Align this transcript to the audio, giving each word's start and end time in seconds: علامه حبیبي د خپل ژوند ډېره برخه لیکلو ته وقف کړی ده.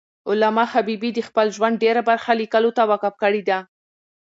علامه 0.29 0.65
حبیبي 0.73 1.09
د 1.13 1.19
خپل 1.27 1.47
ژوند 1.55 1.79
ډېره 1.83 2.01
برخه 2.09 2.31
لیکلو 2.41 2.71
ته 2.77 2.83
وقف 2.91 3.13
کړی 3.23 3.41
ده. 3.49 3.59